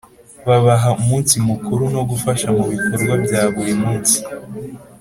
Babaha 0.47 0.89
umunsi 1.01 1.33
Mukuru 1.47 1.83
no 1.95 2.01
gufasha 2.09 2.47
mu 2.55 2.63
bikorwa 2.71 3.13
bya 3.23 3.41
buri 3.53 3.73
munsi 3.81 4.17